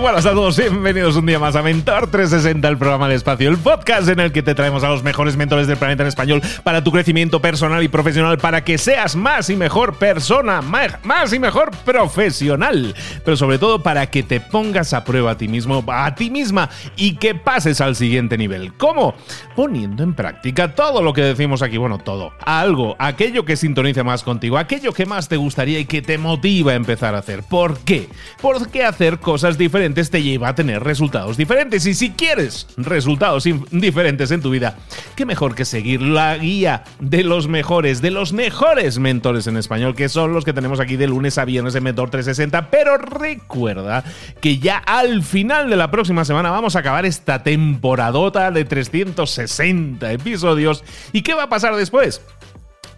[0.00, 3.58] Buenas a todos, bienvenidos un día más a Mentor 360, el programa de espacio, el
[3.58, 6.82] podcast en el que te traemos a los mejores mentores del planeta en español para
[6.82, 11.70] tu crecimiento personal y profesional, para que seas más y mejor persona, más y mejor
[11.84, 12.94] profesional,
[13.26, 16.70] pero sobre todo para que te pongas a prueba a ti mismo, a ti misma
[16.96, 18.72] y que pases al siguiente nivel.
[18.78, 19.14] ¿Cómo?
[19.54, 24.22] Poniendo en práctica todo lo que decimos aquí, bueno, todo, algo, aquello que sintonice más
[24.22, 27.42] contigo, aquello que más te gustaría y que te motiva a empezar a hacer.
[27.42, 28.08] ¿Por qué?
[28.40, 31.86] Porque hacer cosas diferentes te lleva a tener resultados diferentes.
[31.86, 34.76] Y si quieres resultados diferentes en tu vida,
[35.16, 39.94] qué mejor que seguir la guía de los mejores, de los mejores mentores en español,
[39.94, 42.70] que son los que tenemos aquí de lunes a viernes en Mentor 360.
[42.70, 44.04] Pero recuerda
[44.40, 50.12] que ya al final de la próxima semana vamos a acabar esta temporadota de 360
[50.12, 50.84] episodios.
[51.12, 52.22] ¿Y qué va a pasar después?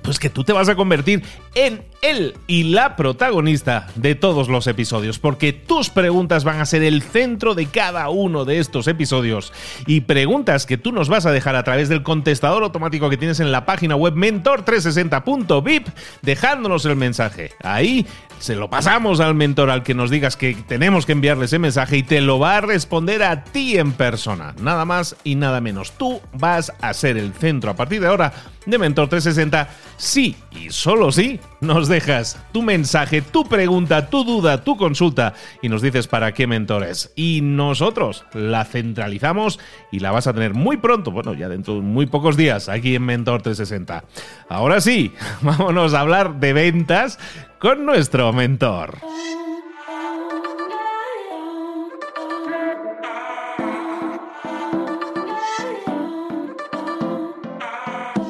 [0.03, 1.23] pues que tú te vas a convertir
[1.55, 6.83] en él y la protagonista de todos los episodios, porque tus preguntas van a ser
[6.83, 9.53] el centro de cada uno de estos episodios
[9.87, 13.39] y preguntas que tú nos vas a dejar a través del contestador automático que tienes
[13.39, 15.87] en la página web mentor360.vip,
[16.23, 17.53] dejándonos el mensaje.
[17.63, 18.05] Ahí
[18.41, 21.99] se lo pasamos al mentor al que nos digas que tenemos que enviarle ese mensaje
[21.99, 24.57] y te lo va a responder a ti en persona.
[24.61, 25.93] Nada más y nada menos.
[25.93, 28.33] Tú vas a ser el centro a partir de ahora
[28.67, 34.65] de Mentor 360 sí y solo sí nos dejas tu mensaje, tu pregunta, tu duda,
[34.65, 37.13] tu consulta y nos dices para qué mentores.
[37.15, 39.61] Y nosotros la centralizamos
[39.93, 42.97] y la vas a tener muy pronto, bueno, ya dentro de muy pocos días aquí
[42.97, 44.05] en Mentor 360.
[44.49, 47.19] Ahora sí, vámonos a hablar de ventas
[47.59, 48.99] con nuestro mentor.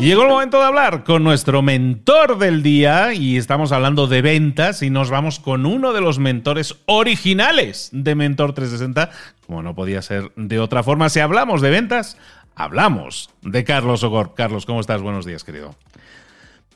[0.08, 4.82] Llegó el momento de hablar con nuestro mentor del día y estamos hablando de ventas
[4.82, 9.10] y nos vamos con uno de los mentores originales de Mentor 360.
[9.46, 12.16] Como no podía ser de otra forma, si hablamos de ventas,
[12.56, 14.34] hablamos de Carlos Ogor.
[14.34, 15.02] Carlos, ¿cómo estás?
[15.02, 15.76] Buenos días, querido.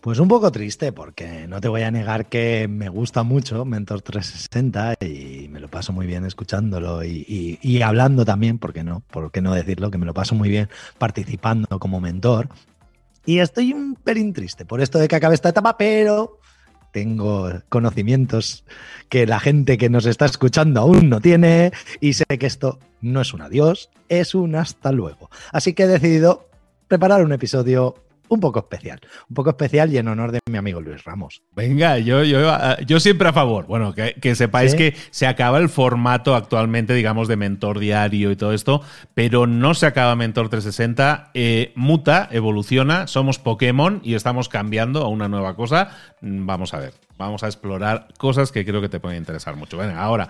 [0.01, 4.03] Pues un poco triste, porque no te voy a negar que me gusta mucho Mentor
[4.03, 9.03] 360 y me lo paso muy bien escuchándolo y, hablando también, ¿por qué no?
[9.11, 9.91] ¿Por qué no decirlo?
[9.91, 10.69] Que me lo paso muy bien
[10.99, 12.51] participando como mentor.
[13.27, 16.39] Y estoy un pelín triste por esto de que acabe esta etapa, pero
[16.93, 18.65] tengo conocimientos
[19.09, 23.21] que la gente que nos está escuchando aún no tiene y sé que esto no
[23.21, 25.29] es un adiós, es un hasta luego.
[25.53, 26.49] Así que he decidido
[26.89, 29.01] preparar un episodio un poco especial.
[29.29, 31.43] Un poco especial y en honor de mi amigo Luis Ramos.
[31.55, 32.41] Venga, yo, yo,
[32.87, 33.67] yo siempre a favor.
[33.67, 38.53] Bueno, que, sepáis que se acaba el formato actualmente, digamos, de mentor diario y todo
[38.53, 38.83] esto,
[39.15, 41.31] pero no se acaba Mentor 360.
[41.35, 45.91] Eh, muta, evoluciona, somos Pokémon y estamos cambiando a una nueva cosa.
[46.21, 49.77] Mm, vamos a ver, vamos a explorar cosas que creo que te pueden interesar mucho.
[49.77, 50.29] Venga, ahora.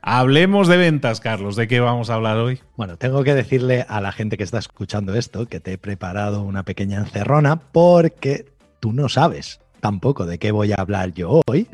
[0.00, 1.56] Hablemos de ventas, Carlos.
[1.56, 2.60] ¿De qué vamos a hablar hoy?
[2.76, 6.42] Bueno, tengo que decirle a la gente que está escuchando esto que te he preparado
[6.42, 8.46] una pequeña encerrona porque
[8.80, 11.68] tú no sabes tampoco de qué voy a hablar yo hoy.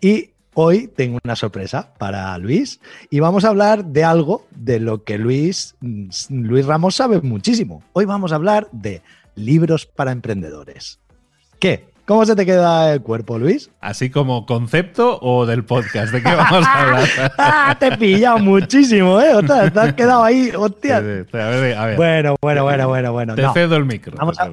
[0.00, 2.80] Y hoy tengo una sorpresa para Luis
[3.10, 5.76] y vamos a hablar de algo de lo que Luis,
[6.30, 7.82] Luis Ramos sabe muchísimo.
[7.92, 9.02] Hoy vamos a hablar de
[9.34, 10.98] libros para emprendedores.
[11.58, 11.95] ¿Qué?
[12.06, 13.68] ¿Cómo se te queda el cuerpo, Luis?
[13.80, 16.12] ¿Así como concepto o del podcast?
[16.12, 17.32] ¿De qué vamos a hablar?
[17.38, 19.32] ah, te he pillado muchísimo, ¿eh?
[19.44, 20.98] te has quedado ahí, hostia.
[20.98, 21.96] A ver, a ver.
[21.96, 23.34] Bueno, bueno, bueno, bueno, bueno.
[23.34, 24.16] Te cedo el micro.
[24.16, 24.48] Vamos a,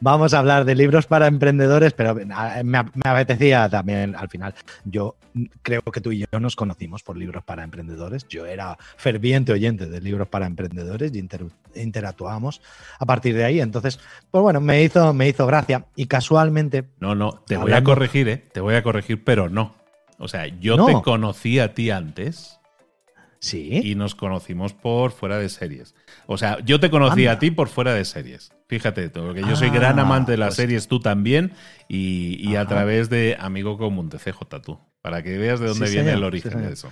[0.00, 4.54] Vamos a hablar de libros para emprendedores, pero me, apetecía también al final.
[4.84, 5.16] Yo
[5.62, 8.26] creo que tú y yo nos conocimos por libros para emprendedores.
[8.28, 11.26] Yo era ferviente oyente de libros para emprendedores y
[11.74, 12.60] interactuábamos
[12.98, 13.60] a partir de ahí.
[13.60, 13.98] Entonces,
[14.30, 16.84] pues bueno, me hizo, me hizo gracia y casualmente.
[17.00, 18.44] No, no, te voy a corregir, ¿eh?
[18.52, 19.74] Te voy a corregir, pero no.
[20.18, 22.60] O sea, yo te conocí a ti antes.
[23.40, 23.80] Sí.
[23.84, 25.94] Y nos conocimos por fuera de series.
[26.26, 28.52] O sea, yo te conocí a ti por fuera de series.
[28.74, 31.52] Fíjate, porque yo soy gran ah, amante de las pues series, tú también,
[31.86, 36.10] y, a través de Amigo Común de CJ tú, para que veas de dónde viene
[36.10, 36.90] el origen de eso.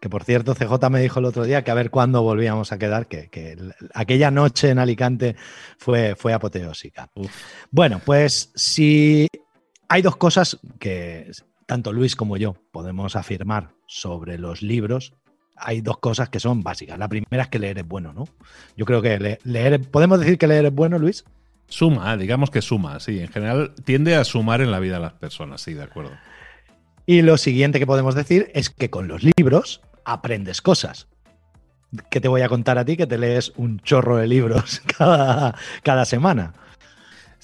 [0.00, 2.78] Que por cierto, CJ me dijo el otro día que a ver cuándo volvíamos a
[2.78, 3.56] quedar, que,
[3.94, 5.34] aquella noche en Alicante
[5.78, 7.10] fue, fue apoteósica.
[7.70, 9.28] Bueno, pues si
[9.88, 11.30] hay dos cosas que
[11.64, 15.14] tanto Luis como yo podemos afirmar sobre los libros
[15.56, 16.98] hay dos cosas que son básicas.
[16.98, 18.24] La primera es que leer es bueno, ¿no?
[18.76, 21.24] Yo creo que leer, ¿podemos decir que leer es bueno, Luis?
[21.68, 23.20] Suma, digamos que suma, sí.
[23.20, 26.12] En general tiende a sumar en la vida de las personas, sí, de acuerdo.
[27.06, 31.08] Y lo siguiente que podemos decir es que con los libros aprendes cosas.
[32.10, 35.54] ¿Qué te voy a contar a ti que te lees un chorro de libros cada,
[35.82, 36.54] cada semana?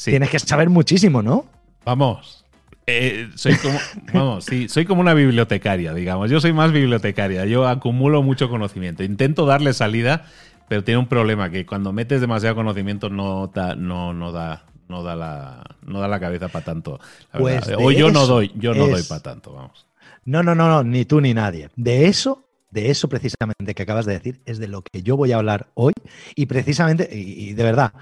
[0.02, 1.46] Tienes que saber muchísimo, ¿no?
[1.84, 2.44] Vamos,
[2.90, 3.79] eh, soy como,
[4.14, 6.31] vamos, sí, soy como una bibliotecaria, digamos.
[6.31, 7.44] Yo soy más bibliotecaria.
[7.44, 9.02] Yo acumulo mucho conocimiento.
[9.02, 10.25] Intento darle salida,
[10.69, 15.17] pero tiene un problema que cuando metes demasiado conocimiento no, no, no da, no da
[15.17, 16.99] la, no da la cabeza para tanto.
[17.32, 19.87] Pues o yo no doy, yo no doy para tanto, vamos.
[20.25, 21.69] No, no, no, no, ni tú ni nadie.
[21.76, 25.32] De eso, de eso precisamente que acabas de decir, es de lo que yo voy
[25.32, 25.93] a hablar hoy.
[26.34, 27.93] Y precisamente, y de verdad,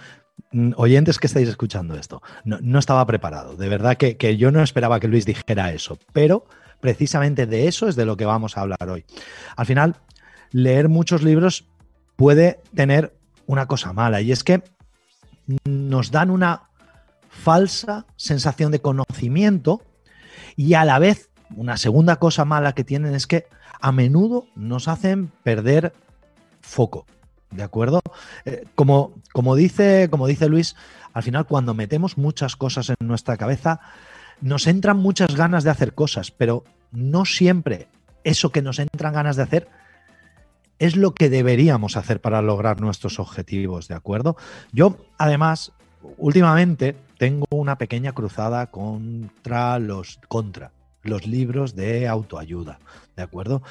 [0.77, 3.57] oyentes que estáis escuchando esto, no, estaba preparado.
[3.57, 6.47] De verdad que, yo no esperaba que Luis dijera eso, pero
[6.81, 9.05] precisamente de eso es de lo que vamos a hablar hoy.
[9.57, 9.97] Al final,
[10.51, 11.67] leer muchos libros
[12.17, 13.15] puede tener
[13.47, 14.63] una cosa mala y es que
[15.65, 16.71] nos dan una
[17.29, 19.83] falsa sensación de conocimiento
[20.57, 23.47] y a la vez una segunda cosa mala que tienen es que
[23.81, 25.93] a menudo nos hacen perder
[26.61, 27.07] foco.
[27.51, 28.01] ¿De acuerdo?
[28.45, 30.77] Eh, como, como, dice, como dice Luis,
[31.13, 33.81] al final cuando metemos muchas cosas en nuestra cabeza,
[34.41, 37.89] nos entran muchas ganas de hacer cosas, pero no siempre
[38.25, 39.69] eso que nos entran ganas de hacer
[40.79, 44.37] es lo que deberíamos hacer para lograr nuestros objetivos, ¿de acuerdo?
[44.73, 45.73] Yo, además,
[46.19, 50.73] últimamente tengo una pequeña cruzada contra los contra
[51.03, 52.79] los libros de autoayuda,
[53.17, 53.63] ¿de acuerdo?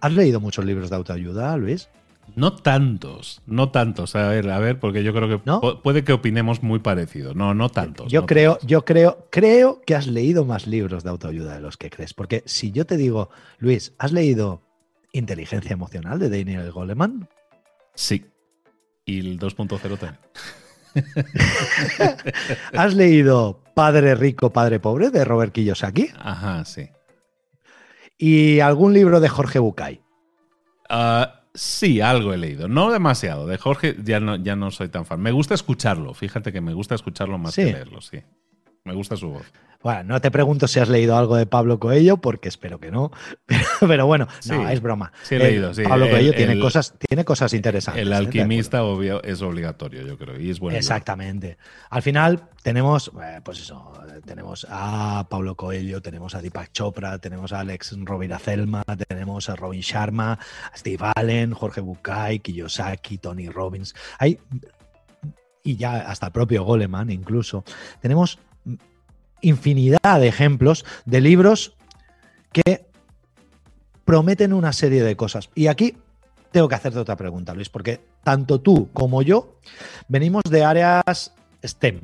[0.00, 1.88] ¿Has leído muchos libros de autoayuda, Luis?
[2.34, 4.16] No tantos, no tantos.
[4.16, 7.34] A ver, a ver, porque yo creo que puede que opinemos muy parecido.
[7.34, 8.10] No, no tantos.
[8.10, 11.90] Yo creo, yo creo, creo que has leído más libros de autoayuda de los que
[11.90, 12.14] crees.
[12.14, 14.62] Porque si yo te digo, Luis, ¿has leído
[15.12, 17.28] Inteligencia Emocional de Daniel Goleman?
[17.94, 18.24] Sí.
[19.04, 20.18] Y el 2.0 también.
[22.76, 26.10] ¿Has leído Padre Rico, Padre Pobre de Robert Kiyosaki?
[26.18, 26.88] Ajá, sí.
[28.16, 30.00] ¿Y algún libro de Jorge Bucay?
[30.88, 32.68] Ah, Sí, algo he leído.
[32.68, 33.46] No demasiado.
[33.46, 35.20] De Jorge ya no, ya no soy tan fan.
[35.20, 36.14] Me gusta escucharlo.
[36.14, 38.18] Fíjate que me gusta escucharlo más que leerlo, sí.
[38.84, 39.52] Me gusta su voz.
[39.82, 43.10] Bueno, no te pregunto si has leído algo de Pablo Coelho, porque espero que no.
[43.80, 45.12] Pero, bueno, no, es broma.
[45.22, 45.82] Sí, he leído, sí.
[45.82, 48.02] Pablo Coelho tiene, cosas, tiene cosas interesantes.
[48.02, 48.16] El ¿eh?
[48.16, 50.78] alquimista obvio, es obligatorio, yo creo, y es bueno.
[50.78, 51.58] Exactamente.
[51.90, 53.92] Al final tenemos, eh, pues eso,
[54.24, 59.56] tenemos a Pablo Coelho, tenemos a Deepak Chopra, tenemos a Alex Rovira Zelma, tenemos a
[59.56, 60.38] Robin Sharma,
[60.72, 63.94] a Steve Allen, Jorge Bucay, Kiyosaki, Tony Robbins.
[64.18, 64.38] Hay,
[65.64, 67.64] y ya hasta el propio Goleman incluso.
[68.00, 68.38] Tenemos
[69.42, 71.76] infinidad de ejemplos de libros
[72.52, 72.86] que
[74.04, 75.50] prometen una serie de cosas.
[75.54, 75.96] Y aquí
[76.50, 79.58] tengo que hacerte otra pregunta, Luis, porque tanto tú como yo
[80.08, 81.32] venimos de áreas
[81.64, 82.00] STEM,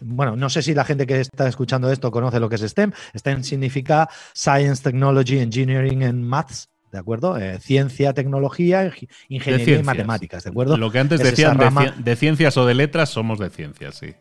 [0.00, 2.92] bueno, no sé si la gente que está escuchando esto conoce lo que es STEM.
[3.16, 6.68] STEM significa Science, Technology, Engineering and Maths.
[6.90, 7.38] ¿De acuerdo?
[7.38, 8.92] Eh, ciencia, tecnología,
[9.28, 10.76] ingeniería y matemáticas, ¿de acuerdo?
[10.76, 11.58] Lo que antes decían
[12.04, 14.14] de, ciencias o de letras, somos de ciencias, sí.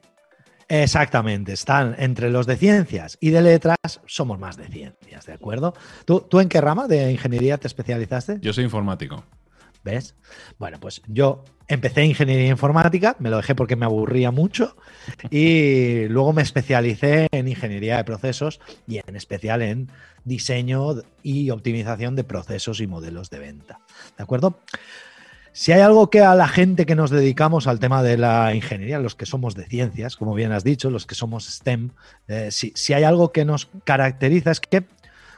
[0.74, 3.76] Exactamente, están entre los de ciencias y de letras,
[4.06, 5.74] somos más de ciencias, ¿de acuerdo?
[6.06, 8.38] ¿Tú, ¿Tú en qué rama de ingeniería te especializaste?
[8.40, 9.22] Yo soy informático.
[9.84, 10.16] ¿Ves?
[10.60, 14.78] Bueno, pues yo empecé ingeniería informática, me lo dejé porque me aburría mucho
[15.30, 19.92] y luego me especialicé en ingeniería de procesos y en especial en
[20.24, 23.80] diseño y optimización de procesos y modelos de venta.
[24.16, 24.58] ¿De acuerdo?
[25.54, 29.00] Si hay algo que a la gente que nos dedicamos al tema de la ingeniería,
[29.00, 31.92] los que somos de ciencias, como bien has dicho, los que somos STEM,
[32.28, 34.86] eh, si, si hay algo que nos caracteriza es que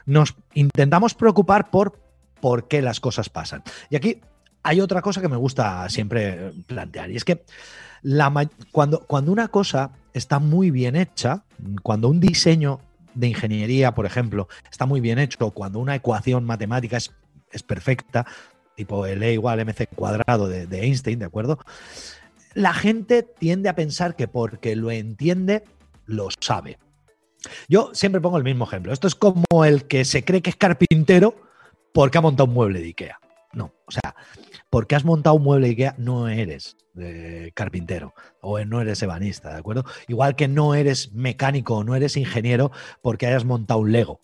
[0.06, 2.00] nos intentamos preocupar por
[2.40, 3.64] por qué las cosas pasan.
[3.90, 4.20] Y aquí
[4.64, 7.46] hay otra cosa que me gusta siempre plantear y es que
[8.02, 11.44] la, cuando, cuando una cosa está muy bien hecha,
[11.84, 12.82] cuando un diseño
[13.14, 17.12] de ingeniería, por ejemplo, está muy bien hecho, cuando una ecuación matemática es,
[17.66, 18.26] perfecta,
[18.76, 21.60] tipo el E igual mc cuadrado de, de Einstein, ¿de acuerdo?
[22.54, 25.64] La gente tiende a pensar que porque lo entiende,
[26.06, 26.78] lo sabe.
[27.68, 28.94] Yo siempre pongo el mismo ejemplo.
[28.94, 31.36] Esto es como el que se cree que es carpintero
[31.94, 33.20] porque ha montado un mueble de Ikea.
[33.54, 34.16] No, o sea,
[34.70, 39.60] porque has montado un mueble IKEA, no eres eh, carpintero o no eres ebanista, ¿de
[39.60, 39.86] acuerdo?
[40.08, 42.72] Igual que no eres mecánico o no eres ingeniero
[43.04, 44.22] porque hayas montado un Lego.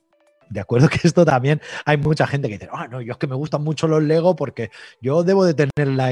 [0.49, 3.27] De acuerdo que esto también hay mucha gente que dice, ah, no, yo es que
[3.27, 6.11] me gustan mucho los Lego porque yo debo de tener la,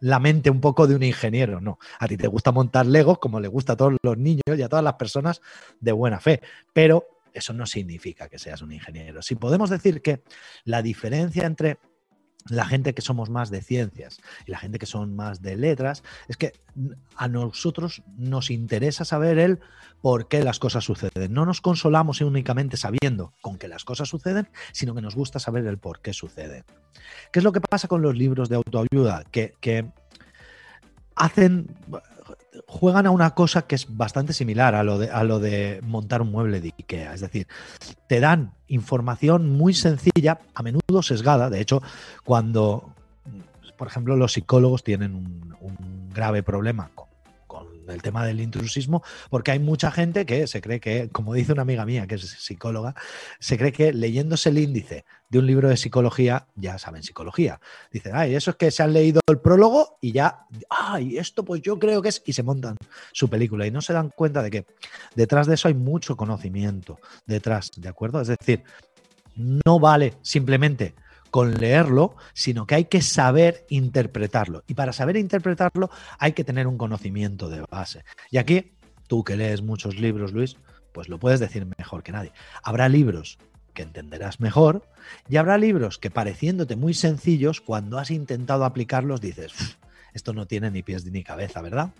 [0.00, 1.60] la, mente un poco de un ingeniero.
[1.60, 4.62] No, a ti te gusta montar Legos como le gusta a todos los niños y
[4.62, 5.42] a todas las personas
[5.80, 6.40] de buena fe,
[6.72, 9.20] pero eso no significa que seas un ingeniero.
[9.20, 10.22] Si podemos decir que
[10.64, 11.78] la diferencia entre
[12.48, 16.02] la gente que somos más de ciencias y la gente que son más de letras,
[16.28, 16.52] es que
[17.16, 19.60] a nosotros nos interesa saber el
[20.00, 21.32] por qué las cosas suceden.
[21.32, 25.66] No nos consolamos únicamente sabiendo con que las cosas suceden, sino que nos gusta saber
[25.66, 26.64] el por qué suceden.
[27.32, 29.24] ¿Qué es lo que pasa con los libros de autoayuda?
[29.30, 29.90] Que, que
[31.14, 31.74] hacen
[32.66, 36.22] juegan a una cosa que es bastante similar a lo, de, a lo de montar
[36.22, 37.14] un mueble de IKEA.
[37.14, 37.46] Es decir,
[38.08, 41.50] te dan información muy sencilla, a menudo sesgada.
[41.50, 41.82] De hecho,
[42.24, 42.92] cuando,
[43.76, 47.05] por ejemplo, los psicólogos tienen un, un grave problema con
[47.88, 51.62] el tema del intrusismo, porque hay mucha gente que se cree que, como dice una
[51.62, 52.94] amiga mía que es psicóloga,
[53.38, 57.60] se cree que leyéndose el índice de un libro de psicología ya saben psicología.
[57.90, 61.62] Dicen, ay, eso es que se han leído el prólogo y ya, ay, esto pues
[61.62, 62.76] yo creo que es, y se montan
[63.12, 64.66] su película y no se dan cuenta de que
[65.14, 68.20] detrás de eso hay mucho conocimiento detrás, ¿de acuerdo?
[68.20, 68.62] Es decir,
[69.34, 70.94] no vale simplemente
[71.30, 74.62] con leerlo, sino que hay que saber interpretarlo.
[74.66, 78.04] Y para saber interpretarlo hay que tener un conocimiento de base.
[78.30, 78.72] Y aquí,
[79.06, 80.56] tú que lees muchos libros, Luis,
[80.92, 82.32] pues lo puedes decir mejor que nadie.
[82.62, 83.38] Habrá libros
[83.74, 84.82] que entenderás mejor
[85.28, 89.78] y habrá libros que pareciéndote muy sencillos, cuando has intentado aplicarlos dices,
[90.14, 91.92] esto no tiene ni pies ni cabeza, ¿verdad?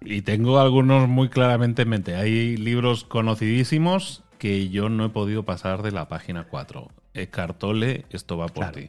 [0.00, 2.14] Y tengo algunos muy claramente en mente.
[2.14, 6.88] Hay libros conocidísimos que yo no he podido pasar de la página 4.
[7.30, 8.88] Cartole, esto va por ti.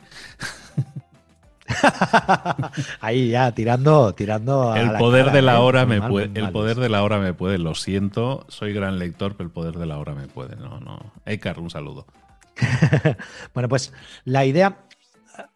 [3.02, 4.76] Ahí ya, tirando, tirando.
[4.76, 5.60] el poder de la ¿eh?
[5.60, 6.40] hora me puede.
[6.40, 7.58] El poder de la hora me puede.
[7.58, 10.56] Lo siento, soy gran lector, pero el poder de la hora me puede.
[10.56, 11.00] No, no.
[11.26, 12.06] Ekar, un saludo.
[13.54, 14.80] bueno, pues la idea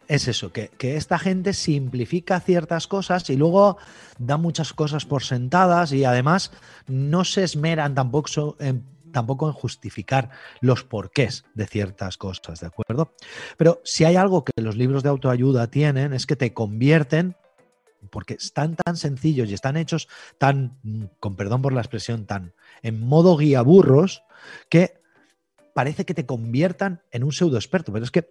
[0.08, 3.78] es eso, que, que, esta gente simplifica ciertas cosas y luego
[4.18, 6.52] da muchas cosas por sentadas y además
[6.88, 10.30] no se esmeran tampoco en tampoco en justificar
[10.62, 13.14] los porqués de ciertas cosas, ¿de acuerdo?
[13.58, 17.36] Pero si hay algo que los libros de autoayuda tienen es que te convierten
[18.12, 20.80] porque están tan sencillos y están hechos tan,
[21.20, 24.24] con perdón por la expresión, tan en modo guía burros,
[24.70, 25.02] que
[25.74, 27.92] parece que te conviertan en un pseudo experto.
[27.92, 28.30] Pero es que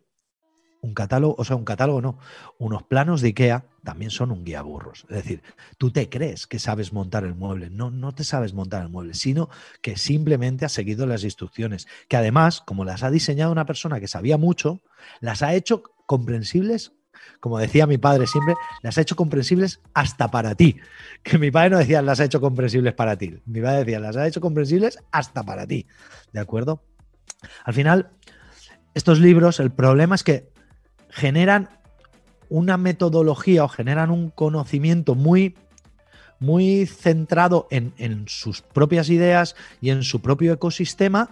[0.81, 2.19] un catálogo, o sea, un catálogo no,
[2.59, 5.07] unos planos de IKEA también son un guía burros.
[5.09, 5.43] Es decir,
[5.77, 9.15] tú te crees que sabes montar el mueble, no, no te sabes montar el mueble,
[9.15, 9.49] sino
[9.83, 14.09] que simplemente has seguido las instrucciones, que además, como las ha diseñado una persona que
[14.09, 14.81] sabía mucho,
[15.21, 16.93] las ha hecho comprensibles,
[17.41, 20.77] como decía mi padre siempre, las ha hecho comprensibles hasta para ti.
[21.23, 24.17] Que mi padre no decía las ha hecho comprensibles para ti, mi padre decía las
[24.17, 25.87] ha hecho comprensibles hasta para ti.
[26.33, 26.83] ¿De acuerdo?
[27.65, 28.11] Al final,
[28.95, 30.51] estos libros, el problema es que
[31.11, 31.69] generan
[32.49, 35.57] una metodología o generan un conocimiento muy,
[36.39, 41.31] muy centrado en, sus propias ideas y en su propio ecosistema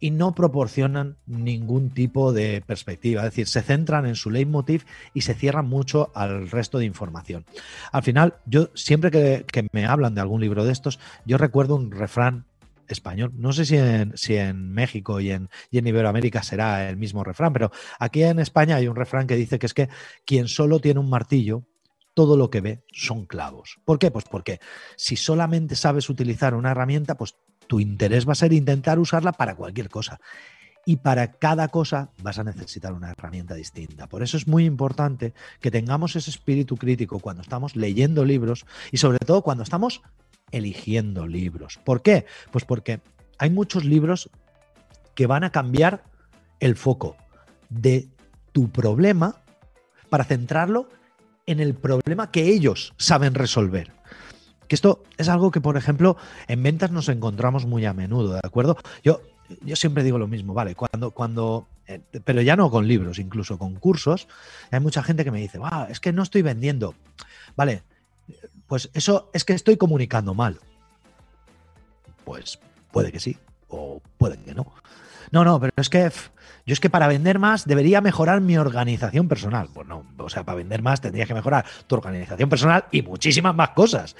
[0.00, 3.22] y no proporcionan ningún tipo de perspectiva.
[3.22, 7.44] Es decir, se centran en su leitmotiv y se cierran mucho al resto de información.
[7.90, 11.90] Al final, yo siempre que, me hablan de algún libro de estos, yo recuerdo un
[11.90, 12.44] refrán
[12.92, 13.32] español.
[13.36, 17.24] No sé si en, si en México y en, y en, Iberoamérica será el mismo
[17.24, 19.88] refrán, pero aquí en España hay un refrán que dice que es que
[20.24, 21.64] quien solo tiene un martillo,
[22.14, 23.78] todo lo que ve son clavos.
[23.84, 24.10] ¿Por qué?
[24.10, 24.58] Pues porque
[24.96, 27.36] si solamente sabes utilizar una herramienta, pues
[27.68, 30.18] tu interés va a ser intentar usarla para cualquier cosa.
[30.84, 34.08] Y para cada cosa vas a necesitar una herramienta distinta.
[34.08, 38.96] Por eso es muy importante que tengamos ese espíritu crítico cuando estamos leyendo libros y
[38.96, 40.02] sobre todo cuando estamos
[40.52, 41.78] eligiendo libros.
[41.84, 42.26] ¿Por qué?
[42.50, 43.00] Pues porque
[43.38, 44.30] hay muchos libros
[45.14, 46.04] que van a cambiar
[46.60, 47.16] el foco
[47.68, 48.08] de
[48.52, 49.36] tu problema
[50.08, 50.88] para centrarlo
[51.46, 53.92] en el problema que ellos saben resolver.
[54.66, 58.40] Que esto es algo que, por ejemplo, en ventas nos encontramos muy a menudo, ¿de
[58.44, 58.76] acuerdo?
[59.02, 59.22] Yo,
[59.62, 60.74] yo siempre digo lo mismo, ¿vale?
[60.74, 64.28] Cuando, cuando, eh, pero ya no con libros, incluso con cursos,
[64.70, 66.94] hay mucha gente que me dice, wow, es que no estoy vendiendo.
[67.56, 67.82] Vale,
[68.68, 70.60] pues eso es que estoy comunicando mal.
[72.24, 72.60] Pues
[72.92, 73.36] puede que sí,
[73.68, 74.72] o puede que no.
[75.30, 76.10] No, no, pero es que
[76.66, 79.68] yo es que para vender más debería mejorar mi organización personal.
[79.72, 83.54] Pues no, o sea, para vender más tendrías que mejorar tu organización personal y muchísimas
[83.54, 84.16] más cosas.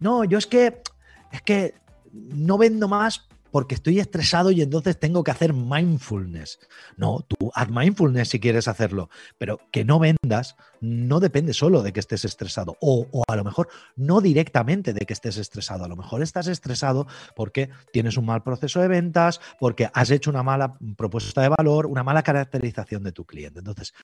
[0.00, 0.82] No, yo es que,
[1.30, 1.74] es que
[2.12, 6.58] no vendo más porque estoy estresado y entonces tengo que hacer mindfulness.
[6.96, 11.92] No, tú haz mindfulness si quieres hacerlo, pero que no vendas no depende solo de
[11.92, 15.84] que estés estresado o, o, a lo mejor no directamente de que estés estresado.
[15.84, 17.06] A lo mejor estás estresado
[17.36, 21.86] porque tienes un mal proceso de ventas, porque has hecho una mala propuesta de valor,
[21.86, 23.60] una mala caracterización de tu cliente.
[23.60, 23.94] Entonces,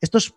[0.00, 0.36] estos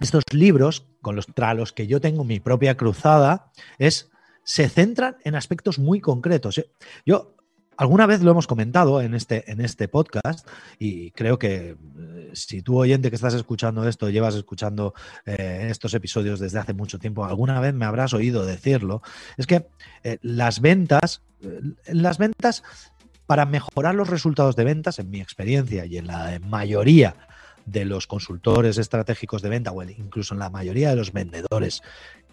[0.00, 4.10] estos libros, con los, tras los que yo tengo mi propia cruzada, es,
[4.42, 6.62] se centran en aspectos muy concretos.
[7.04, 7.34] Yo
[7.76, 10.46] alguna vez lo hemos comentado en este, en este podcast
[10.78, 14.94] y creo que eh, si tú oyente que estás escuchando esto, llevas escuchando
[15.26, 19.02] eh, estos episodios desde hace mucho tiempo, alguna vez me habrás oído decirlo,
[19.36, 19.66] es que
[20.22, 21.22] las ventas,
[21.86, 22.62] las ventas,
[23.26, 27.14] para mejorar los resultados de ventas, en mi experiencia y en la mayoría
[27.66, 31.82] de los consultores estratégicos de venta o incluso en la mayoría de los vendedores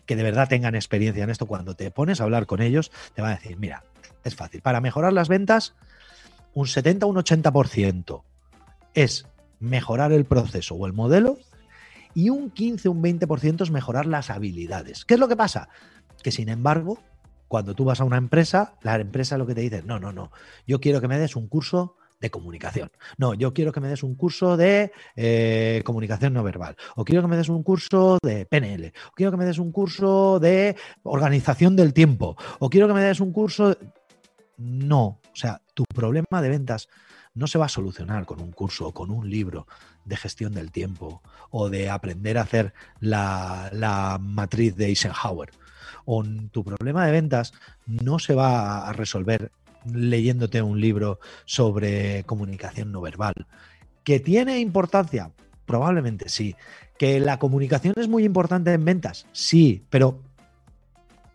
[0.05, 3.21] que de verdad tengan experiencia en esto, cuando te pones a hablar con ellos, te
[3.21, 3.83] van a decir, mira,
[4.23, 5.75] es fácil, para mejorar las ventas,
[6.53, 8.23] un 70 o un 80%
[8.93, 9.25] es
[9.59, 11.37] mejorar el proceso o el modelo
[12.13, 15.05] y un 15 o un 20% es mejorar las habilidades.
[15.05, 15.69] ¿Qué es lo que pasa?
[16.23, 16.99] Que sin embargo,
[17.47, 20.31] cuando tú vas a una empresa, la empresa lo que te dice, no, no, no,
[20.65, 22.91] yo quiero que me des un curso de comunicación.
[23.17, 26.75] No, yo quiero que me des un curso de eh, comunicación no verbal.
[26.95, 28.93] O quiero que me des un curso de PNL.
[29.07, 32.35] O quiero que me des un curso de organización del tiempo.
[32.59, 33.77] O quiero que me des un curso...
[34.59, 36.89] No, o sea, tu problema de ventas
[37.33, 39.67] no se va a solucionar con un curso o con un libro
[40.03, 45.51] de gestión del tiempo o de aprender a hacer la, la matriz de Eisenhower.
[46.03, 47.53] O tu problema de ventas
[47.85, 49.51] no se va a resolver
[49.85, 53.47] leyéndote un libro sobre comunicación no verbal.
[54.03, 55.31] ¿Que tiene importancia?
[55.65, 56.55] Probablemente sí.
[56.97, 59.25] ¿Que la comunicación es muy importante en ventas?
[59.31, 60.21] Sí, pero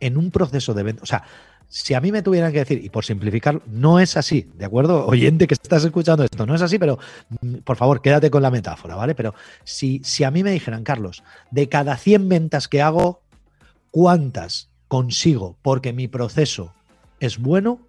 [0.01, 1.25] en un proceso de venta, o sea,
[1.69, 5.07] si a mí me tuvieran que decir, y por simplificar, no es así, ¿de acuerdo?
[5.09, 6.99] Oyente que estás escuchando esto, no es así, pero
[7.41, 9.15] mm, por favor, quédate con la metáfora, ¿vale?
[9.15, 13.23] Pero si, si a mí me dijeran, Carlos, de cada 100 ventas que hago,
[13.91, 16.73] ¿cuántas consigo porque mi proceso
[17.21, 17.81] es bueno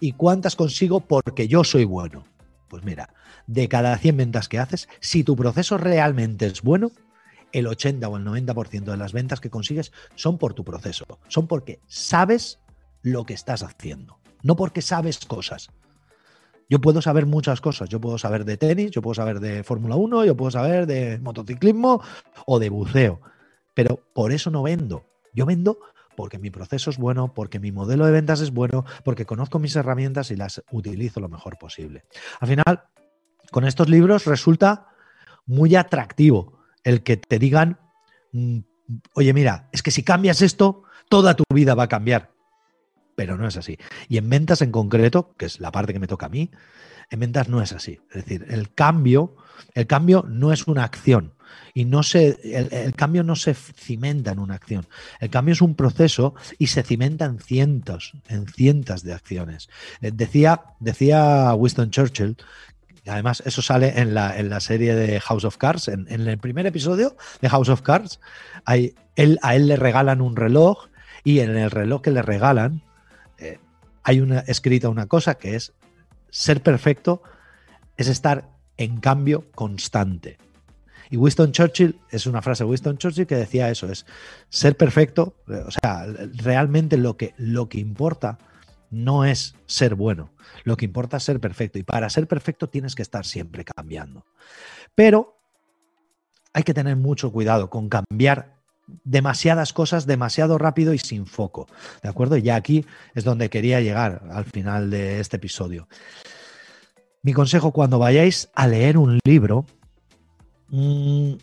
[0.00, 2.24] ¿Y cuántas consigo porque yo soy bueno?
[2.68, 3.10] Pues mira,
[3.46, 6.90] de cada 100 ventas que haces, si tu proceso realmente es bueno,
[7.52, 11.46] el 80 o el 90% de las ventas que consigues son por tu proceso, son
[11.46, 12.60] porque sabes
[13.02, 15.70] lo que estás haciendo, no porque sabes cosas.
[16.68, 19.96] Yo puedo saber muchas cosas, yo puedo saber de tenis, yo puedo saber de Fórmula
[19.96, 22.00] 1, yo puedo saber de motociclismo
[22.46, 23.20] o de buceo,
[23.74, 25.04] pero por eso no vendo.
[25.34, 25.78] Yo vendo
[26.16, 29.74] porque mi proceso es bueno, porque mi modelo de ventas es bueno, porque conozco mis
[29.74, 32.04] herramientas y las utilizo lo mejor posible.
[32.40, 32.84] Al final,
[33.50, 34.88] con estos libros resulta
[35.46, 37.78] muy atractivo el que te digan,
[38.32, 38.58] mm,
[39.14, 42.30] oye, mira, es que si cambias esto, toda tu vida va a cambiar.
[43.20, 43.76] Pero no es así.
[44.08, 46.50] Y en ventas en concreto, que es la parte que me toca a mí,
[47.10, 48.00] en ventas no es así.
[48.08, 49.36] Es decir, el cambio,
[49.74, 51.34] el cambio no es una acción
[51.74, 54.86] y no se, el, cambio no se cimenta en una acción.
[55.20, 59.68] El cambio es un proceso y se cimenta en cientos, en cientos de acciones.
[60.00, 62.38] Eh, decía, decía Winston Churchill
[63.06, 65.88] Además, eso sale en la, en la, serie de House of Cards.
[65.88, 68.20] En, el primer episodio de House of Cards,
[68.64, 70.88] hay, él, a él le regalan un reloj
[71.24, 72.82] y en el reloj que le regalan
[73.40, 73.58] eh,
[74.02, 75.72] hay una, escrita una cosa que es
[76.30, 77.22] ser perfecto
[77.96, 80.38] es estar en cambio constante.
[81.10, 84.06] Y Winston Churchill, es una frase de Winston Churchill que decía eso, es
[84.48, 88.38] ser perfecto, o sea, realmente lo que, lo que importa
[88.90, 90.30] no es ser bueno,
[90.64, 91.78] lo que importa es ser perfecto.
[91.78, 94.24] Y para ser perfecto tienes que estar siempre cambiando.
[94.94, 95.36] Pero
[96.52, 98.59] hay que tener mucho cuidado con cambiar
[99.04, 101.66] demasiadas cosas demasiado rápido y sin foco.
[102.02, 102.36] ¿De acuerdo?
[102.36, 105.88] Y ya aquí es donde quería llegar al final de este episodio.
[107.22, 109.66] Mi consejo cuando vayáis a leer un libro,
[110.68, 111.34] mmm,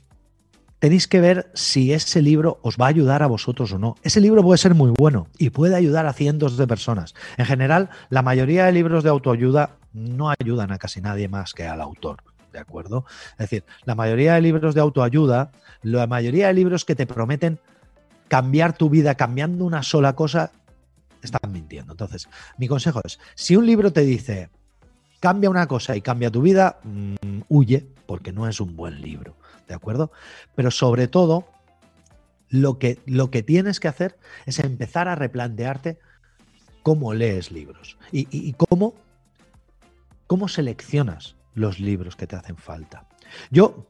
[0.79, 3.95] tenéis que ver si ese libro os va a ayudar a vosotros o no.
[4.03, 7.13] Ese libro puede ser muy bueno y puede ayudar a cientos de personas.
[7.37, 11.65] En general, la mayoría de libros de autoayuda no ayudan a casi nadie más que
[11.65, 12.23] al autor.
[12.57, 13.05] ¿De acuerdo?
[13.33, 15.51] Es decir, la mayoría de libros de autoayuda,
[15.83, 17.59] la mayoría de libros que te prometen
[18.27, 20.51] cambiar tu vida cambiando una sola cosa,
[21.21, 21.93] están mintiendo.
[21.93, 24.49] Entonces, mi consejo es, si un libro te dice,
[25.19, 29.35] cambia una cosa y cambia tu vida, mmm, huye, porque no es un buen libro.
[29.67, 30.11] ¿de acuerdo?
[30.55, 31.45] Pero sobre todo,
[32.49, 35.99] lo que, lo que tienes que hacer es empezar a replantearte
[36.81, 38.95] cómo lees libros y, cómo,
[40.25, 43.05] cómo seleccionas los libros que te hacen falta.
[43.49, 43.87] Yo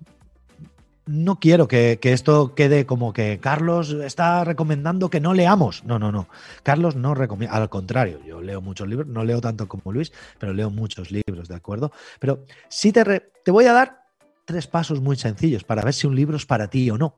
[1.05, 5.83] no quiero que, que, esto quede como que Carlos está recomendando que no leamos.
[5.83, 6.27] No, no, no.
[6.63, 7.55] Carlos no recomienda.
[7.55, 11.47] Al contrario, yo leo muchos libros, no leo tanto como Luis, pero leo muchos libros,
[11.47, 11.91] ¿de acuerdo?
[12.19, 13.03] Pero sí te,
[13.43, 14.05] te voy a dar
[14.45, 17.17] tres pasos muy sencillos para ver si un libro es para ti o no.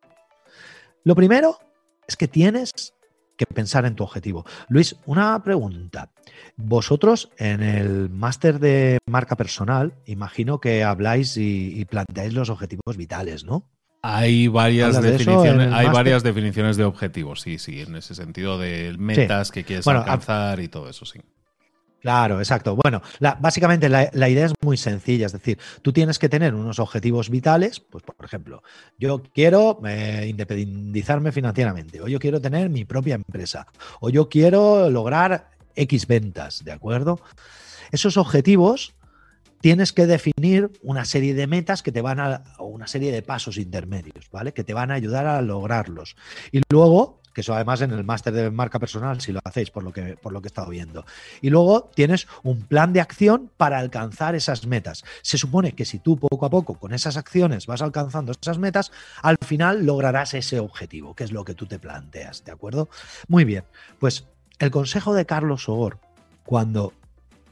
[1.04, 1.58] Lo primero
[2.08, 2.94] es que tienes
[3.40, 4.46] que pensar en tu objetivo.
[4.68, 6.12] Luis, una pregunta.
[6.58, 13.46] Vosotros en el máster de marca personal, imagino que habláis y, planteáis los objetivos vitales,
[13.46, 13.64] ¿no?
[14.02, 19.52] Hay varias, definiciones, hay varias definiciones de objetivos, sí, sí, en ese sentido de metas
[19.52, 21.20] que quieres alcanzar y todo eso, sí.
[22.02, 22.76] Claro, exacto.
[22.76, 23.02] Bueno,
[23.40, 27.80] básicamente la, idea es muy sencilla, es decir, tú tienes que tener unos objetivos vitales,
[27.82, 28.64] pues por ejemplo,
[28.98, 33.68] yo quiero eh, independizarme financieramente, o yo quiero tener mi propia empresa,
[34.00, 37.20] o yo quiero lograr X ventas, ¿de acuerdo?
[37.92, 38.94] Esos objetivos
[39.62, 43.22] tienes que definir una serie de metas que te van a, o una serie de
[43.22, 44.54] pasos intermedios, ¿vale?
[44.54, 46.16] Que te van a ayudar a lograrlos.
[46.52, 49.84] Y luego que eso además en el máster de marca personal si lo hacéis por
[49.84, 51.06] lo que por lo que he estado viendo.
[51.42, 55.04] Y luego tienes un plan de acción para alcanzar esas metas.
[55.22, 58.92] Se supone que si tú poco a poco con esas acciones vas alcanzando esas metas,
[59.22, 62.90] al final lograrás ese objetivo, que es lo que tú te planteas, ¿de acuerdo?
[63.28, 63.64] Muy bien.
[64.00, 64.28] Pues
[64.60, 66.00] el consejo de Carlos Sogor
[66.44, 66.94] cuando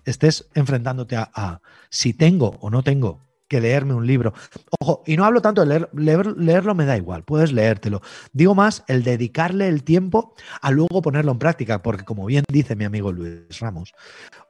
[0.06, 4.34] estés enfrentándote a, a si tengo o no tengo que leerme un libro.
[4.80, 8.02] Ojo, y no hablo tanto de leer, leerlo me da igual, puedes leértelo.
[8.34, 12.76] Digo más el dedicarle el tiempo a luego ponerlo en práctica, porque como bien dice
[12.76, 13.94] mi amigo Luis Ramos,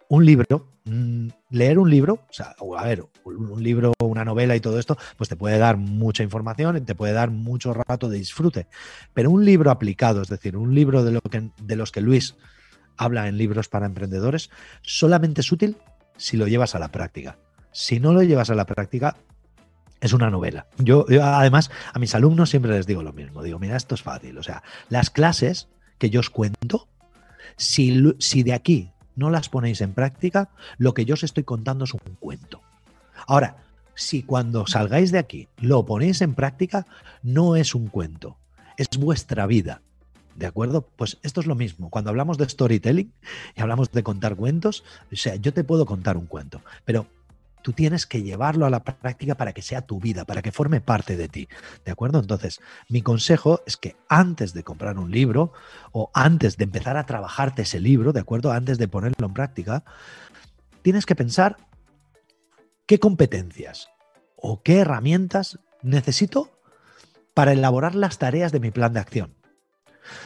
[0.09, 4.61] un libro, mm, leer un libro, o sea, a ver, un libro, una novela y
[4.61, 8.67] todo esto, pues te puede dar mucha información te puede dar mucho rato de disfrute.
[9.13, 12.35] Pero un libro aplicado, es decir, un libro de, lo que, de los que Luis
[12.95, 14.49] habla en libros para emprendedores,
[14.81, 15.77] solamente es útil
[16.15, 17.37] si lo llevas a la práctica
[17.77, 19.15] si no lo llevas a la práctica,
[20.01, 20.65] es una novela.
[20.79, 23.43] Yo, además, a mis alumnos siempre les digo lo mismo.
[23.43, 24.35] Digo, mira, esto es fácil.
[24.39, 25.67] O sea, las clases
[25.99, 26.87] que yo os cuento,
[27.55, 31.83] si, si de aquí no las ponéis en práctica, lo que yo os estoy contando
[31.85, 32.61] es un cuento.
[33.27, 33.57] Ahora,
[33.93, 36.87] si cuando salgáis de aquí lo ponéis en práctica,
[37.21, 38.37] no es un cuento,
[38.77, 39.81] es vuestra vida.
[40.35, 40.89] ¿De acuerdo?
[40.95, 41.91] Pues esto es lo mismo.
[41.91, 43.13] Cuando hablamos de storytelling
[43.55, 47.05] y hablamos de contar cuentos, o sea, yo te puedo contar un cuento, pero
[47.61, 50.81] tú tienes que llevarlo a la práctica para que sea tu vida, para que forme
[50.81, 51.47] parte de ti.
[51.85, 52.19] ¿De acuerdo?
[52.19, 55.53] Entonces, mi consejo es que antes de comprar un libro
[55.91, 58.51] o antes de empezar a trabajarte ese libro, ¿de acuerdo?
[58.51, 59.83] Antes de ponerlo en práctica,
[60.81, 61.57] tienes que pensar
[62.85, 63.89] qué competencias
[64.35, 66.51] o qué herramientas necesito
[67.33, 69.36] para elaborar las tareas de mi plan de acción.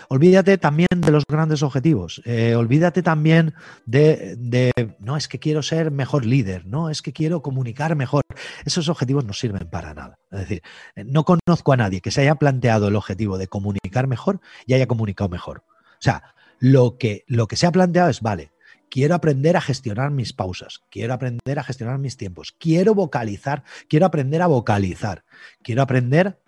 [0.09, 2.21] Olvídate también de los grandes objetivos.
[2.25, 3.53] Eh, olvídate también
[3.85, 8.23] de, no es que quiero ser mejor líder, no es que quiero comunicar mejor.
[8.65, 10.15] Esos objetivos no sirven para nada.
[10.31, 10.61] Es decir,
[10.95, 14.73] eh, no conozco a nadie que se haya planteado el objetivo de comunicar mejor y
[14.73, 15.63] haya comunicado mejor.
[15.67, 18.51] O sea, lo que, lo que se ha planteado es, vale,
[18.91, 24.05] quiero aprender a gestionar mis pausas, quiero aprender a gestionar mis tiempos, quiero vocalizar, quiero
[24.05, 25.23] aprender a vocalizar,
[25.63, 26.39] quiero aprender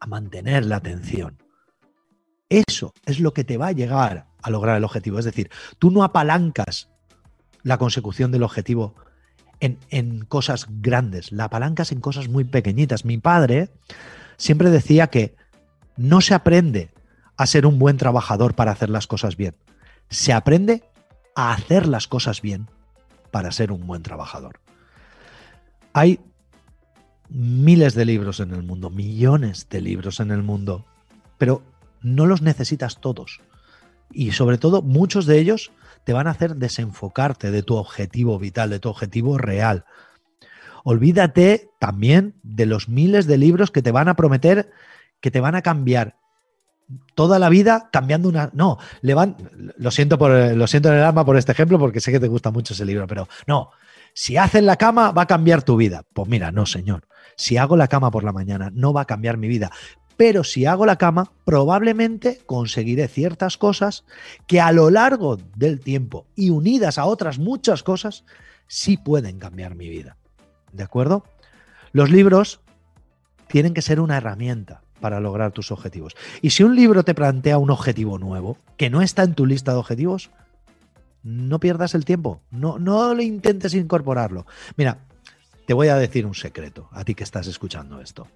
[0.00, 1.36] a mantener la atención.
[2.48, 5.18] Eso es lo que te va a llegar a lograr el objetivo.
[5.18, 6.88] Es decir, tú no apalancas
[7.62, 8.94] la consecución del objetivo
[9.60, 13.04] en, cosas grandes, la apalancas en cosas muy pequeñitas.
[13.04, 13.70] Mi padre
[14.36, 15.34] siempre decía que
[15.96, 16.90] no se aprende
[17.36, 19.54] a ser un buen trabajador para hacer las cosas bien.
[20.08, 20.84] Se aprende
[21.34, 22.68] a hacer las cosas bien.
[23.30, 24.58] para ser un buen trabajador.
[25.92, 26.18] Hay
[27.28, 30.86] miles de libros en el mundo, millones de libros en el mundo,
[31.36, 31.62] pero
[32.02, 33.40] no los necesitas todos.
[34.10, 35.72] Y sobre todo, muchos de ellos
[36.04, 39.84] te van a hacer desenfocarte de tu objetivo vital, de tu objetivo real.
[40.84, 44.70] Olvídate también de los miles de libros que te van a prometer
[45.20, 46.16] que te van a cambiar
[47.14, 48.50] toda la vida cambiando una.
[48.54, 49.36] No, le van.
[49.76, 52.28] Lo siento, por, lo siento en el alma por este ejemplo, porque sé que te
[52.28, 53.70] gusta mucho ese libro, pero no.
[54.14, 56.02] Si haces la cama, va a cambiar tu vida.
[56.12, 57.06] Pues mira, no, señor.
[57.36, 59.70] Si hago la cama por la mañana, no va a cambiar mi vida.
[60.18, 64.04] Pero si hago la cama, probablemente conseguiré ciertas cosas
[64.48, 68.24] que a lo largo del tiempo y unidas a otras muchas cosas,
[68.66, 70.16] sí pueden cambiar mi vida.
[70.72, 71.22] ¿De acuerdo?
[71.92, 72.60] Los libros
[73.46, 76.16] tienen que ser una herramienta para lograr tus objetivos.
[76.42, 79.70] Y si un libro te plantea un objetivo nuevo que no está en tu lista
[79.70, 80.30] de objetivos,
[81.22, 84.46] no pierdas el tiempo, no, no le intentes incorporarlo.
[84.76, 84.98] Mira,
[85.64, 88.26] te voy a decir un secreto a ti que estás escuchando esto.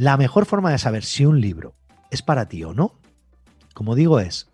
[0.00, 1.74] La mejor forma de saber si un libro
[2.10, 2.94] es para ti o no,
[3.74, 4.48] como digo, es,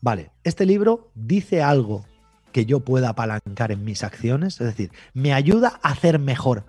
[0.00, 2.04] vale, este libro dice algo
[2.52, 6.66] que yo pueda apalancar en mis acciones, es decir, me ayuda a hacer mejor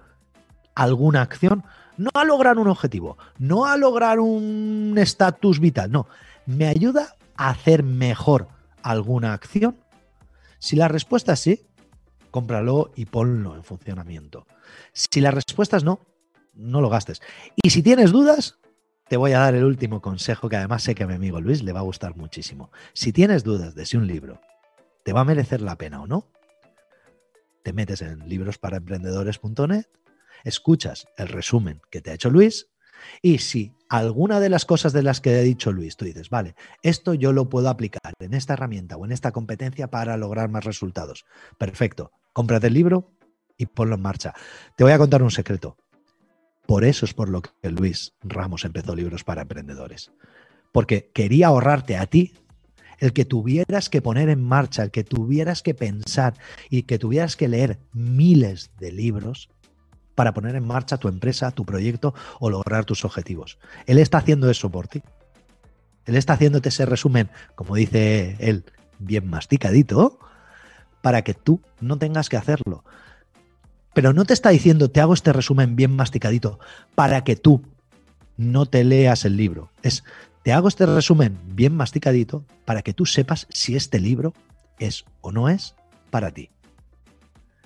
[0.73, 1.63] alguna acción,
[1.95, 6.08] no a lograr un objetivo, no a lograr un estatus vital, no,
[6.47, 8.47] me ayuda a hacer mejor
[8.82, 9.77] alguna acción?
[10.58, 11.67] Si la respuesta es sí,
[12.32, 14.47] cómpralo y ponlo en funcionamiento.
[14.91, 15.99] Si la respuesta es no,
[16.57, 17.21] no lo gastes.
[17.61, 18.57] Y si tienes dudas,
[19.07, 21.63] te voy a dar el último consejo que además sé que a mi amigo Luis
[21.63, 22.71] le va a gustar muchísimo.
[22.93, 24.41] Si tienes dudas de si un libro
[25.03, 26.27] te va a merecer la pena o no,
[27.63, 29.85] te metes en librosparaemprendedores.net,
[30.43, 32.67] escuchas el resumen que te ha hecho Luis
[33.21, 36.55] y si alguna de las cosas de las que ha dicho Luis, tú dices, vale,
[36.81, 40.65] esto yo lo puedo aplicar en esta herramienta o en esta competencia para lograr más
[40.65, 41.25] resultados.
[41.57, 43.11] Perfecto, cómprate el libro
[43.57, 44.33] y ponlo en marcha.
[44.75, 45.77] Te voy a contar un secreto.
[46.67, 50.12] Por eso es por lo que Luis Ramos empezó Libros para Emprendedores.
[50.73, 52.34] Porque quería ahorrarte a ti
[52.99, 56.34] el que tuvieras que poner en marcha, el que tuvieras que pensar
[56.69, 59.49] y que tuvieras que leer miles de libros
[60.13, 63.60] para poner en marcha tu empresa, tu proyecto o lograr tus objetivos.
[63.86, 65.03] Él está haciendo eso por ti.
[66.06, 68.65] Él está haciéndote ese resumen, como dice él,
[68.99, 70.19] bien masticadito,
[71.01, 72.84] para que tú no tengas que hacerlo.
[73.97, 76.60] Pero no te está diciendo, te hago este resumen bien masticadito
[76.93, 77.63] para que tú
[78.38, 79.71] no te leas el libro.
[79.81, 80.03] Es,
[80.43, 84.36] te hago este resumen bien masticadito para que tú sepas si este libro
[84.77, 85.73] es o no es
[86.12, 86.51] para ti.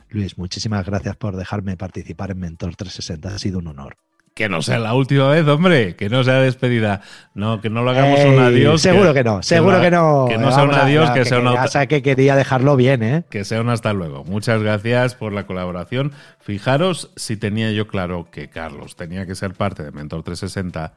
[0.08, 3.36] Luis, muchísimas gracias por dejarme participar en Mentor 360.
[3.36, 3.98] Ha sido un honor.
[4.34, 7.02] Que no sea la última vez, hombre, que no sea despedida.
[7.34, 8.82] No, que no lo hagamos un adiós.
[8.82, 10.26] Seguro que, no, seguro que, no.
[10.30, 13.26] Que no sea un adiós, que, sea un Ya que quería dejarlo bien, ¿eh?
[13.30, 14.24] Que sea un hasta luego.
[14.24, 16.14] Muchas gracias por la colaboración.
[16.40, 20.94] Fijaros si tenía yo claro que Carlos tenía que ser parte de Mentor 360,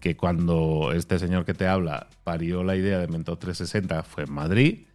[0.00, 4.32] que cuando este señor que te habla parió la idea de Mentor 360 fue en
[4.32, 4.87] Madrid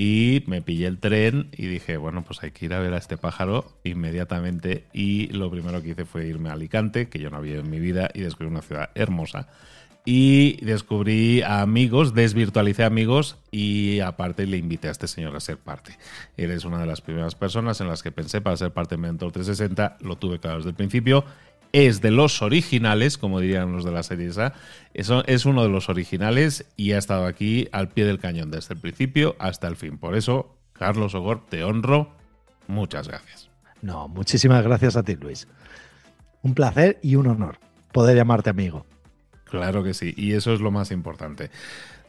[0.00, 2.98] y me pillé el tren y dije, bueno, pues hay que ir a ver a
[2.98, 4.84] este pájaro inmediatamente.
[4.92, 7.80] Y lo primero que hice fue irme a Alicante, que yo no había en mi
[7.80, 9.48] vida, y descubrí una ciudad hermosa.
[10.04, 15.58] Y descubrí a amigos, desvirtualicé amigos y aparte le invité a este señor a ser
[15.58, 15.98] parte.
[16.36, 19.32] Eres una de las primeras personas en las que pensé para ser parte de Mentor
[19.32, 21.24] 360, lo tuve claro desde el principio
[21.72, 24.54] es de los originales, como dirían los de la serie esa.
[24.94, 28.80] es uno de los originales y ha estado aquí al pie del cañón desde el
[28.80, 29.98] principio hasta el fin.
[29.98, 32.12] Por eso, Carlos Ogor, te honro.
[32.66, 33.50] Muchas gracias.
[33.82, 35.48] No, muchísimas gracias a ti, Luis.
[36.42, 37.58] Un placer y un honor
[37.92, 38.86] poder llamarte amigo.
[39.44, 41.50] Claro que sí, y eso es lo más importante.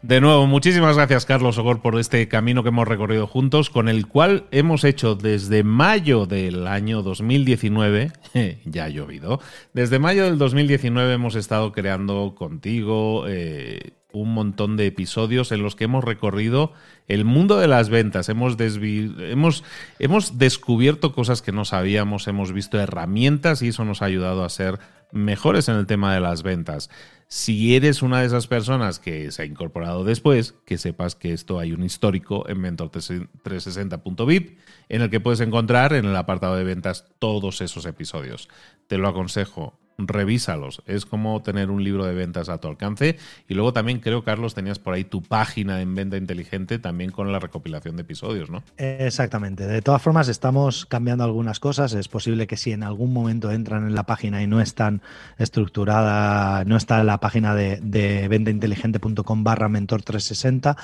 [0.01, 4.07] De nuevo, muchísimas gracias Carlos Ogor por este camino que hemos recorrido juntos, con el
[4.07, 8.13] cual hemos hecho desde mayo del año 2019,
[8.65, 9.41] ya ha llovido,
[9.73, 15.75] desde mayo del 2019 hemos estado creando contigo eh, un montón de episodios en los
[15.75, 16.71] que hemos recorrido
[17.09, 19.65] el mundo de las ventas, hemos, hemos,
[19.99, 24.49] hemos descubierto cosas que no sabíamos, hemos visto herramientas y eso nos ha ayudado a
[24.49, 24.79] ser
[25.11, 26.89] mejores en el tema de las ventas.
[27.27, 31.59] Si eres una de esas personas que se ha incorporado después, que sepas que esto
[31.59, 34.57] hay un histórico en mentor360.vip
[34.89, 38.49] en el que puedes encontrar en el apartado de ventas todos esos episodios.
[38.87, 40.81] Te lo aconsejo revísalos.
[40.85, 43.17] Es como tener un libro de ventas a tu alcance.
[43.47, 47.31] Y luego también creo, Carlos, tenías por ahí tu página en venta inteligente también con
[47.31, 48.63] la recopilación de episodios, ¿no?
[48.77, 49.67] Exactamente.
[49.67, 51.93] De todas formas, estamos cambiando algunas cosas.
[51.93, 55.01] Es posible que si en algún momento entran en la página y no están
[55.37, 60.77] estructurada, no está en la página de, de ventainteligente.com barra mentor 360,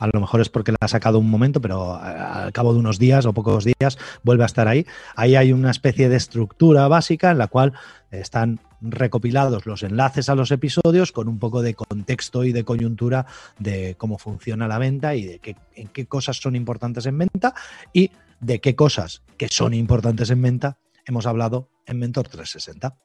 [0.00, 2.98] a lo mejor es porque la ha sacado un momento, pero al cabo de unos
[2.98, 4.86] días o pocos días vuelve a estar ahí.
[5.14, 7.74] Ahí hay una especie de estructura básica en la cual
[8.10, 13.26] están recopilados los enlaces a los episodios con un poco de contexto y de coyuntura
[13.58, 17.54] de cómo funciona la venta y de qué, en qué cosas son importantes en venta
[17.92, 18.10] y
[18.40, 22.96] de qué cosas que son importantes en venta hemos hablado en Mentor 360.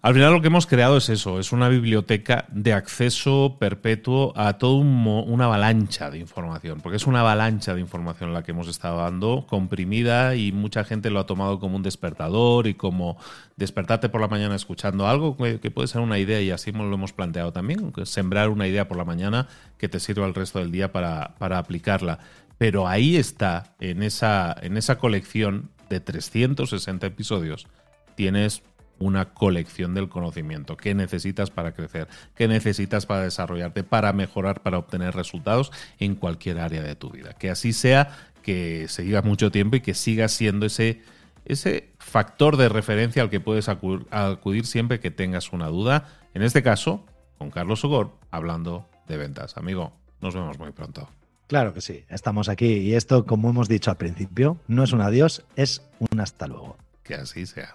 [0.00, 4.56] Al final lo que hemos creado es eso, es una biblioteca de acceso perpetuo a
[4.56, 8.98] toda una avalancha de información, porque es una avalancha de información la que hemos estado
[8.98, 13.16] dando, comprimida y mucha gente lo ha tomado como un despertador y como
[13.56, 17.12] despertarte por la mañana escuchando algo que, puede ser una idea y así lo hemos
[17.12, 20.92] planteado también, sembrar una idea por la mañana que te sirva el resto del día
[20.92, 22.20] para, para aplicarla.
[22.56, 27.66] Pero ahí está, en esa, en esa colección de 360 episodios,
[28.14, 28.62] tienes
[28.98, 30.76] una colección del conocimiento.
[30.76, 32.08] ¿Qué necesitas para crecer?
[32.34, 37.34] ¿Qué necesitas para desarrollarte, para mejorar, para obtener resultados en cualquier área de tu vida?
[37.34, 41.02] Que así sea, que siga mucho tiempo y que siga siendo ese,
[41.44, 46.08] ese factor de referencia al que puedes acudir, siempre que tengas una duda.
[46.34, 47.04] En este caso,
[47.38, 49.56] con Carlos Sogor, hablando de ventas.
[49.56, 51.08] Amigo, nos vemos muy pronto.
[51.46, 55.00] Claro que sí, estamos aquí y esto, como hemos dicho al principio, no es un
[55.00, 56.76] adiós, es un hasta luego.
[57.02, 57.74] Que así sea.